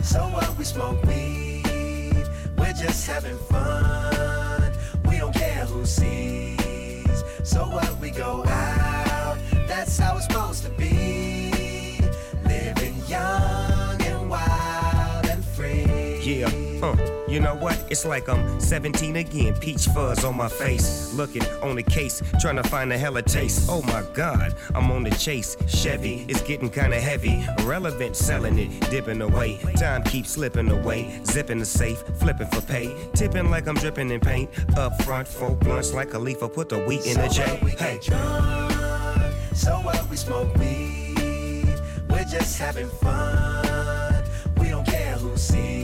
So 0.03 0.21
what? 0.29 0.57
We 0.59 0.65
smoke 0.65 1.03
weed. 1.05 2.27
We're 2.59 2.73
just 2.73 3.07
having 3.07 3.39
fun. 3.39 4.73
We 5.09 5.19
don't 5.19 5.35
care 5.35 5.65
who 5.67 5.87
sees. 5.87 7.25
So 7.45 7.69
what? 7.69 7.99
We 8.01 8.11
go 8.11 8.45
out. 8.47 9.39
That's 9.69 9.97
how 9.99 10.17
it's 10.17 10.27
supposed 10.27 10.65
to 10.65 10.71
be. 10.71 12.01
Living 12.45 12.97
young 13.07 14.03
and 14.03 14.29
wild 14.29 15.27
and 15.27 15.45
free. 15.45 16.21
Yeah, 16.21 16.51
huh. 16.81 16.97
You 17.35 17.41
know 17.41 17.57
what? 17.57 17.77
It's 17.91 18.05
like 18.05 18.29
I'm 18.29 18.61
17 18.61 19.17
again, 19.17 19.55
peach 19.59 19.87
fuzz 19.87 20.25
on 20.25 20.37
my 20.37 20.47
face. 20.47 21.13
Looking 21.15 21.45
on 21.65 21.75
the 21.75 21.83
case, 21.83 22.23
trying 22.41 22.55
to 22.55 22.63
find 22.63 22.93
a 22.93 22.97
hella 22.97 23.23
taste. 23.23 23.69
Oh 23.69 23.83
my 23.83 24.05
god, 24.15 24.55
I'm 24.73 24.89
on 24.93 25.03
the 25.03 25.11
chase. 25.11 25.57
Chevy, 25.67 26.27
it's 26.29 26.43
getting 26.43 26.71
kinda 26.71 27.01
heavy. 27.01 27.45
Irrelevant, 27.59 28.15
selling 28.15 28.57
it, 28.57 28.89
dipping 28.89 29.21
away. 29.21 29.59
Time 29.75 30.05
keeps 30.05 30.31
slipping 30.31 30.71
away. 30.71 31.21
Zipping 31.25 31.59
the 31.59 31.67
safe, 31.67 32.05
flipping 32.21 32.47
for 32.47 32.61
pay. 32.61 32.95
Tipping 33.15 33.51
like 33.51 33.67
I'm 33.67 33.75
dripping 33.75 34.13
in 34.13 34.21
paint. 34.21 34.49
Up 34.79 35.03
front, 35.03 35.27
four 35.27 35.57
blunts 35.57 35.93
like 35.93 36.15
a 36.15 36.19
leaf, 36.21 36.41
I 36.41 36.47
put 36.47 36.69
the 36.69 36.79
wheat 36.85 37.05
in 37.05 37.21
the 37.21 37.27
J. 37.27 37.43
Hey. 37.77 37.99
Drunk. 38.01 39.35
So 39.57 39.73
what? 39.81 40.09
We 40.09 40.17
smoke 40.17 40.55
weed. 40.55 41.81
We're 42.09 42.31
just 42.31 42.61
having 42.61 42.89
fun. 42.89 44.23
We 44.57 44.69
don't 44.69 44.87
care 44.87 45.15
who 45.15 45.37
sees. 45.37 45.84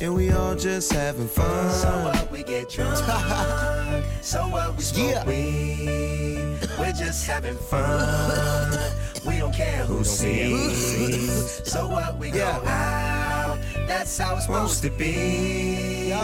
and 0.00 0.14
we 0.14 0.30
all 0.32 0.54
just 0.54 0.92
having 0.92 1.28
fun. 1.28 1.70
So 1.70 1.88
what? 2.04 2.30
We 2.30 2.42
get 2.42 2.68
drunk. 2.70 2.96
so 4.22 4.40
what? 4.48 4.76
We 4.76 4.82
smoke 4.82 5.10
Yeah. 5.10 5.24
weed. 5.26 6.68
We're 6.78 6.92
just 6.92 7.26
having 7.26 7.56
fun. 7.56 8.78
we 9.26 9.38
don't 9.38 9.52
care 9.54 9.84
who 9.84 10.02
sees. 10.04 11.60
So 11.70 11.88
what? 11.88 12.18
We 12.18 12.30
go 12.30 12.44
out. 12.66 13.58
That's 13.86 14.16
how 14.18 14.36
it's 14.36 14.46
supposed 14.46 14.82
to 14.82 14.90
be. 14.90 16.14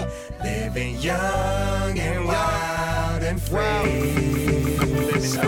Living 0.43 0.97
young 0.99 1.99
and 1.99 2.27
wild 2.27 3.23
and 3.23 3.41
free. 3.43 5.19
So 5.21 5.43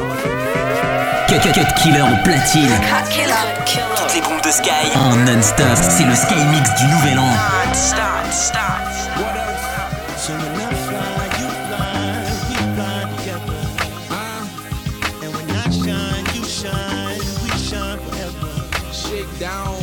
Cut, 1.29 1.43
cut, 1.43 1.55
cut 1.55 1.77
killer 1.77 2.09
platine. 2.25 2.71
Toutes 3.97 4.15
les 4.15 4.21
bombes 4.23 4.41
de 4.43 4.51
Sky 4.51 4.97
en 4.97 5.17
non-stop. 5.27 5.77
C'est 5.79 6.05
le 6.05 6.15
Sky 6.15 6.43
Mix 6.51 6.75
du 6.81 6.87
Nouvel 6.87 7.19
An. 7.19 8.18
Stop, 8.39 8.93
stop. 8.93 10.19
So 10.19 10.33
when 10.33 10.55
I 10.61 10.71
fly, 10.87 11.25
you 11.41 11.49
fly, 11.67 12.23
we 12.49 12.57
fly 12.75 13.01
together. 13.17 13.61
Uh, 14.11 15.23
and 15.23 15.31
when 15.35 15.51
I 15.51 15.71
shine, 15.71 16.27
you 16.37 16.45
shine, 16.45 17.19
we 17.43 17.51
shine 17.59 17.99
forever. 17.99 18.55
Shake 18.93 19.39
down, 19.39 19.77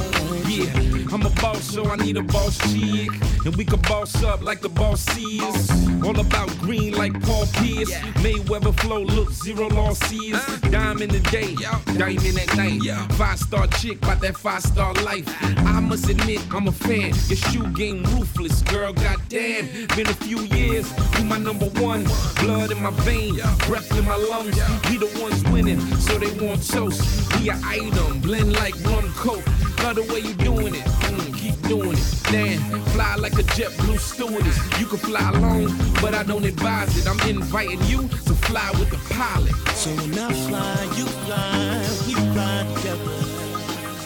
yeah. 0.47 1.13
I'm 1.13 1.25
a 1.25 1.29
boss, 1.41 1.63
so 1.63 1.85
I 1.85 1.97
need 1.97 2.17
a 2.17 2.23
boss 2.23 2.57
chick. 2.71 3.11
And 3.45 3.55
we 3.57 3.63
can 3.63 3.79
boss 3.81 4.23
up 4.23 4.41
like 4.41 4.61
the 4.61 4.69
boss 4.69 5.05
is. 5.17 5.69
All 6.03 6.19
about 6.19 6.49
green 6.57 6.93
like 6.93 7.13
Paul 7.21 7.45
Pierce. 7.53 7.93
Mayweather 8.23 8.77
flow, 8.79 9.03
look, 9.03 9.31
zero 9.31 9.67
losses. 9.67 10.43
Dime 10.71 11.03
in 11.03 11.09
the 11.09 11.19
day, 11.29 11.53
diamond 11.95 12.39
at 12.39 12.57
night. 12.57 12.81
Five 13.13 13.39
star 13.39 13.67
chick, 13.67 13.97
about 13.99 14.19
that 14.21 14.35
five 14.35 14.63
star 14.63 14.93
life. 14.95 15.25
I 15.41 15.79
must 15.79 16.09
admit, 16.09 16.41
I'm 16.51 16.67
a 16.67 16.71
fan. 16.71 17.13
Your 17.27 17.37
shoe 17.37 17.67
game 17.73 18.03
ruthless, 18.15 18.63
girl, 18.63 18.93
goddamn. 18.93 19.67
Been 19.95 20.07
a 20.07 20.13
few 20.25 20.39
years, 20.57 20.91
you 21.19 21.25
my 21.25 21.37
number 21.37 21.67
one. 21.79 22.03
Blood 22.39 22.71
in 22.71 22.81
my 22.81 22.91
veins, 23.05 23.41
breath 23.67 23.95
in 23.95 24.05
my 24.05 24.15
lungs. 24.15 24.57
We 24.89 24.97
the 24.97 25.19
ones 25.21 25.43
winning, 25.51 25.79
so 25.97 26.17
they 26.17 26.31
want 26.43 26.67
toast. 26.67 27.31
We 27.39 27.49
an 27.51 27.61
item, 27.63 28.21
blend 28.21 28.53
like 28.53 28.73
rum 28.85 29.13
coke. 29.13 29.45
Love 29.83 29.97
the 29.97 30.03
way 30.11 30.19
you 30.19 30.33
doing 30.33 30.73
it, 30.73 30.83
mm, 30.83 31.34
doing 31.67 31.93
it. 31.97 32.21
Damn, 32.31 32.81
fly 32.93 33.15
like 33.15 33.37
a 33.37 33.43
jet 33.43 33.75
blue 33.79 33.97
stewardess. 33.97 34.57
You 34.79 34.85
can 34.85 34.97
fly 34.97 35.29
alone, 35.29 35.69
but 36.01 36.13
I 36.13 36.23
don't 36.23 36.45
advise 36.45 36.97
it. 36.97 37.07
I'm 37.07 37.19
inviting 37.29 37.81
you 37.85 38.01
to 38.27 38.33
fly 38.47 38.69
with 38.79 38.89
the 38.89 38.99
pilot. 39.13 39.53
So 39.75 39.89
when 39.91 40.17
I 40.17 40.31
fly, 40.47 40.83
you 40.97 41.05
fly, 41.25 41.79
we 42.07 42.13
fly 42.33 42.65
together. 42.75 43.21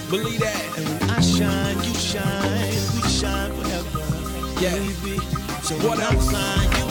Believe 0.09 0.39
that. 0.41 0.77
And 0.77 0.87
when 1.01 1.09
I 1.11 1.21
shine, 1.21 1.77
you 1.83 1.93
shine, 1.93 2.79
we 2.95 3.01
shine 3.09 3.51
forever. 3.53 4.61
Yeah. 4.61 4.73
Baby. 4.75 5.19
So 5.63 5.75
What 5.85 5.97
when 5.97 6.01
I 6.01 6.13
else? 6.13 6.29
fly, 6.29 6.63
you 6.77 6.88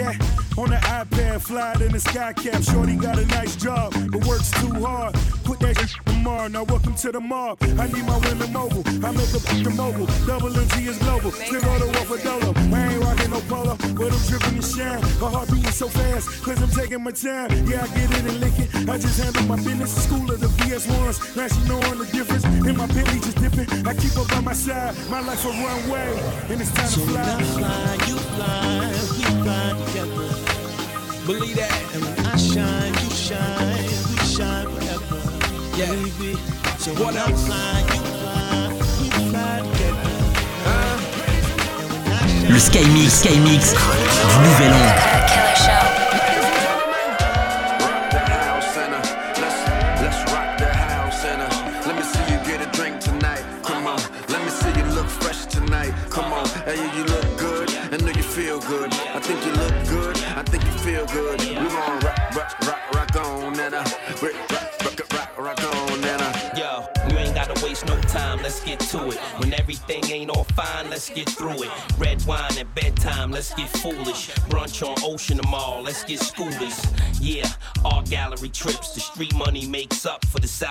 on 0.00 0.16
on 0.56 0.70
the 0.70 0.76
iPad, 0.76 1.40
fly 1.40 1.72
in 1.80 1.92
the 1.92 2.00
sky 2.00 2.32
cap. 2.32 2.62
Shorty 2.62 2.96
got 2.96 3.18
a 3.18 3.26
nice 3.26 3.54
job, 3.56 3.92
but 4.10 4.24
works 4.26 4.50
too 4.60 4.72
hard. 4.84 5.14
Put 5.44 5.60
that 5.60 5.78
shit 5.78 5.90
tomorrow. 6.06 6.48
Now 6.48 6.64
welcome 6.64 6.94
to 6.94 7.12
the 7.12 7.20
mob. 7.20 7.58
I 7.62 7.86
need 7.86 8.04
my 8.06 8.18
women 8.18 8.52
mobile. 8.52 8.82
I 9.04 9.10
make 9.12 9.30
a 9.34 9.40
the 9.62 9.72
mobile. 9.76 10.06
Double 10.26 10.50
MG 10.50 10.88
is 10.88 10.98
global. 10.98 11.30
Still 11.32 11.64
auto 11.68 11.88
off 11.90 12.10
a 12.10 12.18
dolo. 12.22 12.52
I 12.56 12.92
ain't 12.94 13.04
rocking 13.04 13.30
no 13.30 13.40
polo, 13.48 13.76
but 13.98 14.12
I'm 14.12 14.22
dripping 14.26 14.54
and 14.54 14.64
shine. 14.64 15.00
My 15.20 15.30
heart 15.30 15.50
beating 15.50 15.70
so 15.70 15.88
fast, 15.88 16.42
cause 16.42 16.60
I'm 16.62 16.70
taking 16.70 17.02
my 17.02 17.12
time. 17.12 17.50
Yeah, 17.66 17.84
I 17.84 17.86
get 17.94 18.10
it 18.10 18.24
and 18.30 18.40
lick 18.40 18.58
it. 18.58 18.88
I 18.88 18.98
just 18.98 19.20
handle 19.20 19.44
my 19.44 19.56
business. 19.56 20.04
School 20.04 20.30
of 20.30 20.40
the 20.40 20.48
VS1s. 20.58 21.36
Now 21.36 21.48
she 21.48 21.60
knowing 21.68 21.98
the 21.98 22.08
difference. 22.12 22.44
In 22.44 22.76
my 22.76 22.86
Bentley 22.86 23.20
just 23.20 23.38
dipping. 23.38 23.68
I 23.86 23.94
keep 23.94 24.12
her 24.12 24.24
by 24.26 24.40
my 24.40 24.54
side. 24.54 24.94
My 25.10 25.20
life 25.20 25.44
a 25.44 25.50
runway, 25.50 26.18
and 26.50 26.60
it's 26.60 26.72
time 26.72 26.86
So 26.86 27.04
to 27.04 27.12
when 27.12 27.20
I 27.20 27.42
fly. 27.42 27.96
fly, 27.98 28.06
you 28.08 28.16
fly, 28.16 28.92
fly. 28.92 29.23
Believe 31.26 31.56
that. 31.56 31.72
And 31.94 32.04
when 32.04 32.26
I 32.26 32.36
shine, 32.36 32.92
you 33.02 33.10
shine, 33.10 33.88
we 34.10 34.16
shine 34.28 34.68
forever. 34.76 35.20
Yeah. 35.76 35.90
Baby. 35.92 36.36
So 36.78 36.92
What 37.00 37.14
when 37.14 37.16
I 37.16 37.32
fly, 37.32 37.80
you 37.94 38.00
fly, 38.20 38.68
we 39.00 39.08
fly 39.32 39.56
together. 39.64 40.12
Uh, 40.68 41.00
shine, 42.04 42.52
Le 42.52 42.58
Sky 42.60 42.84
Mix, 42.92 43.20
Sky 43.20 43.38
Mix 43.40 43.72
du 43.72 44.36
Nouvel 44.44 44.63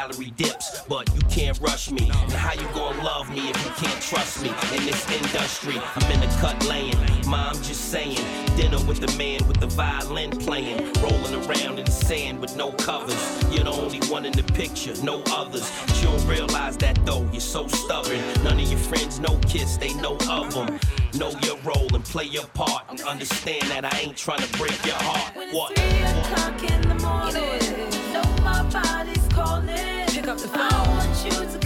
salary 0.03 0.33
dips. 0.35 0.81
But 0.89 1.13
you 1.15 1.21
can't 1.29 1.59
rush 1.61 1.91
me. 1.91 2.09
And 2.11 2.31
how 2.33 2.53
you 2.53 2.67
gonna 2.73 3.03
love 3.03 3.29
me 3.29 3.49
if 3.49 3.65
you 3.65 3.71
can't 3.85 4.01
trust 4.01 4.43
me? 4.43 4.49
In 4.75 4.85
this 4.85 5.09
industry, 5.09 5.79
I'm 5.95 6.11
in 6.11 6.19
the 6.19 6.27
cut 6.41 6.57
laying. 6.67 6.97
Mom 7.27 7.53
just 7.55 7.89
saying, 7.89 8.19
dinner 8.57 8.83
with 8.85 8.99
the 8.99 9.17
man 9.17 9.47
with 9.47 9.59
the 9.59 9.67
violin 9.67 10.31
playing. 10.31 10.91
Rolling 11.01 11.35
around 11.45 11.79
in 11.79 11.85
the 11.85 11.91
sand 11.91 12.39
with 12.39 12.55
no 12.57 12.71
covers. 12.71 13.21
You're 13.51 13.63
the 13.63 13.71
only 13.71 13.99
one 14.09 14.25
in 14.25 14.33
the 14.33 14.43
picture, 14.43 14.93
no 15.03 15.23
others. 15.31 15.69
But 15.87 16.01
you 16.01 16.07
don't 16.07 16.27
realize 16.27 16.77
that 16.77 17.05
though, 17.05 17.25
you're 17.31 17.39
so 17.55 17.67
stubborn. 17.67 18.19
None 18.43 18.59
of 18.59 18.69
your 18.69 18.79
friends 18.79 19.19
know 19.19 19.37
kiss, 19.47 19.77
they 19.77 19.93
know 19.95 20.17
of 20.29 20.53
them. 20.53 20.79
Know 21.17 21.31
your 21.43 21.57
role 21.59 21.89
and 21.95 22.03
play 22.03 22.25
your 22.25 22.47
part. 22.47 22.83
And 22.89 22.99
understand 23.01 23.63
that 23.71 23.85
I 23.85 23.99
ain't 23.99 24.17
trying 24.17 24.41
to 24.41 24.57
break 24.57 24.85
your 24.85 24.95
heart. 24.95 25.35
When 25.35 25.49
What? 25.55 25.71
o'clock 25.79 26.71
in 26.71 26.81
the 26.89 26.95
morning. 26.95 28.13
Know 28.13 28.43
my 28.43 28.63
body's 28.69 29.02
calling. 29.43 30.07
Pick 30.07 30.27
up 30.27 30.37
the 30.37 30.47
phone. 30.47 31.62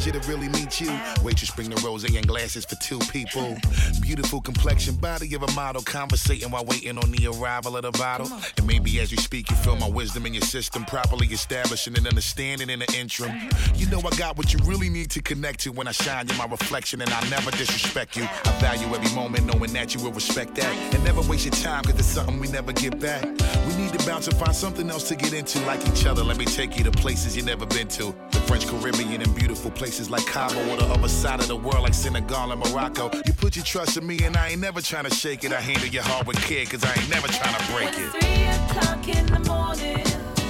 Pleasure 0.00 0.18
to 0.18 0.28
really 0.28 0.48
meet 0.48 0.80
you. 0.80 0.90
Waitress, 1.22 1.50
bring 1.50 1.68
the 1.68 1.76
rosé 1.76 2.16
and 2.16 2.26
glasses 2.26 2.64
for 2.64 2.74
two 2.76 2.98
people. 3.10 3.56
Beautiful 4.00 4.40
complexion, 4.40 4.94
body 4.94 5.34
of 5.34 5.42
a 5.42 5.50
model, 5.52 5.82
conversating 5.82 6.50
while 6.50 6.64
waiting 6.64 6.96
on 6.96 7.10
the 7.10 7.26
arrival 7.26 7.76
of 7.76 7.82
the 7.82 7.90
bottle. 7.92 8.30
And 8.56 8.66
maybe 8.66 8.98
as 9.00 9.12
you 9.12 9.18
speak, 9.18 9.50
you 9.50 9.56
feel 9.56 9.76
my 9.76 9.88
wisdom 9.88 10.24
in 10.24 10.32
your 10.32 10.42
system, 10.42 10.86
properly 10.86 11.26
establishing 11.26 11.98
an 11.98 12.06
understanding 12.06 12.70
in 12.70 12.78
the 12.78 12.96
interim. 12.98 13.32
You 13.74 13.86
know 13.86 14.00
I 14.00 14.16
got 14.16 14.38
what 14.38 14.54
you 14.54 14.60
really 14.64 14.88
need 14.88 15.10
to 15.10 15.20
connect 15.22 15.60
to 15.60 15.72
when 15.72 15.86
I 15.86 15.92
shine. 15.92 16.28
You're 16.28 16.38
my 16.38 16.46
reflection, 16.46 17.02
and 17.02 17.10
I 17.10 17.28
never 17.28 17.50
disrespect 17.50 18.16
you. 18.16 18.22
I 18.22 18.52
value 18.58 18.86
every 18.94 19.14
moment, 19.14 19.44
knowing 19.52 19.72
that 19.74 19.94
you 19.94 20.02
will 20.02 20.12
respect 20.12 20.54
that. 20.54 20.94
And 20.94 21.04
never 21.04 21.20
waste 21.22 21.44
your 21.44 21.54
time, 21.54 21.84
cause 21.84 21.98
it's 21.98 22.06
something 22.06 22.40
we 22.40 22.48
never 22.48 22.72
get 22.72 22.98
back. 23.00 23.24
We 23.66 23.76
need 23.76 23.92
to 23.92 24.06
bounce 24.06 24.28
and 24.28 24.36
find 24.38 24.54
something 24.54 24.88
else 24.88 25.08
to 25.08 25.14
get 25.14 25.34
into, 25.34 25.60
like 25.66 25.86
each 25.88 26.06
other. 26.06 26.24
Let 26.24 26.38
me 26.38 26.46
take 26.46 26.78
you 26.78 26.84
to 26.84 26.90
places 26.90 27.36
you 27.36 27.42
never 27.42 27.66
been 27.66 27.88
to. 27.88 28.14
The 28.30 28.40
French 28.46 28.66
Caribbean 28.66 29.20
and 29.20 29.34
beautiful 29.34 29.70
places 29.70 29.89
like 30.08 30.24
Cabo, 30.24 30.54
or 30.70 30.76
the 30.76 30.84
other 30.84 31.08
side 31.08 31.40
of 31.40 31.48
the 31.48 31.56
world 31.56 31.82
like 31.82 31.94
Senegal 31.94 32.52
and 32.52 32.60
Morocco. 32.60 33.10
You 33.26 33.32
put 33.32 33.56
your 33.56 33.64
trust 33.64 33.96
in 33.96 34.06
me, 34.06 34.22
and 34.22 34.36
I 34.36 34.50
ain't 34.50 34.60
never 34.60 34.80
trying 34.80 35.04
to 35.04 35.10
shake 35.10 35.42
it. 35.42 35.52
I 35.52 35.60
handle 35.60 35.88
your 35.88 36.04
heart 36.04 36.28
with 36.28 36.36
care, 36.42 36.64
cause 36.64 36.84
I 36.84 36.94
ain't 36.94 37.10
never 37.10 37.26
trying 37.26 37.56
to 37.58 37.72
break 37.72 37.88
it. 37.98 38.10
Three 38.12 38.46
o'clock 38.46 39.08
in 39.08 39.26
the 39.26 39.40
morning. 39.50 40.06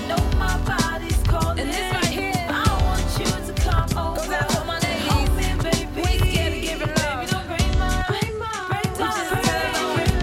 Know 0.08 0.22
my 0.38 0.58
body's 0.66 1.16
calling. 1.22 1.60
And 1.60 1.70
this 1.70 1.92
right 1.94 2.04
here. 2.04 2.46
I 2.50 2.68
want 2.84 3.18
you 3.18 3.24
to 3.24 3.52
come 3.62 3.88
over. 3.96 4.20
Goes 4.20 4.54
for 4.54 4.64
my 4.66 4.78
ladies. 4.80 5.08
Hold 5.08 5.32
me, 5.34 5.48
baby. 5.64 5.88
We 5.96 6.02
ain't 6.38 6.62
give 6.62 6.82
it 6.82 6.88
love. 6.98 7.20
Baby, 7.20 7.32
don't 7.32 7.46
break 7.48 7.72
my, 7.80 8.04
break 8.12 8.32
my, 8.38 8.52
break 8.68 8.92
my, 9.00 9.08
break 9.30 9.56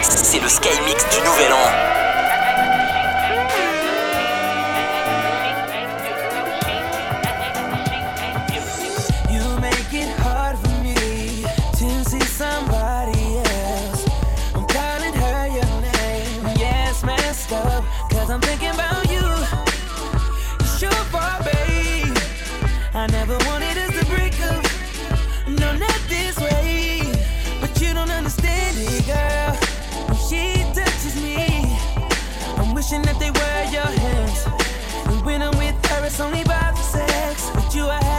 C'est 0.00 0.38
le 0.38 0.48
Sky 0.48 0.68
Mix 0.86 1.04
du 1.10 1.18
Nouvel 1.18 1.52
An. 1.52 2.03
It, 28.76 29.06
girl. 29.06 29.54
When 30.08 30.18
she 30.28 30.64
touches 30.74 31.16
me, 31.20 31.76
I'm 32.58 32.74
wishing 32.74 33.02
that 33.02 33.18
they 33.18 33.30
were 33.30 33.64
your 33.70 33.90
hands. 34.02 34.46
And 35.06 35.24
when 35.24 35.42
I'm 35.42 35.56
with 35.58 35.74
her, 35.86 36.04
it's 36.04 36.20
only 36.20 36.42
about 36.42 36.74
the 36.76 36.82
sex. 36.82 37.50
With 37.54 37.74
you, 37.74 37.86
I 37.86 38.13